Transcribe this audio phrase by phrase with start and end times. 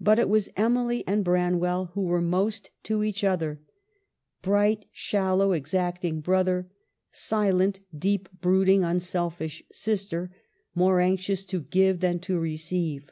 [0.00, 3.60] But it was Emily and Branwell who were most to each other:
[4.40, 6.70] bright, shallow, exacting brother;
[7.10, 10.30] silent, deep brooding, unselfish sister,
[10.76, 13.10] more anxious to give than to receive.